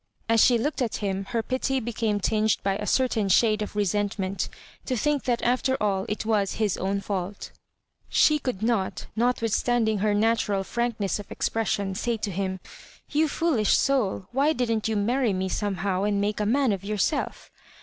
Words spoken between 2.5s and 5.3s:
by a certain shade of resentment, to think